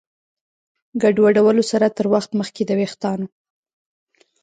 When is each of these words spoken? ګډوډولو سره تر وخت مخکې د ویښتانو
ګډوډولو 1.01 1.63
سره 1.71 1.87
تر 1.97 2.05
وخت 2.13 2.31
مخکې 2.39 2.61
د 2.65 2.71
ویښتانو 2.79 3.25